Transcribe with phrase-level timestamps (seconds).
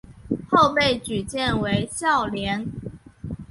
[0.49, 2.65] 后被举荐为孝廉。